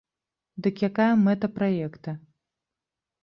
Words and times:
Дык 0.67 0.75
якая 0.87 1.09
мэта 1.25 1.45
праекта? 1.57 2.13